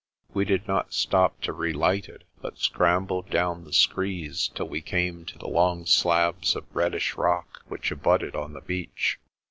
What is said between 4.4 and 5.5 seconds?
till we came to the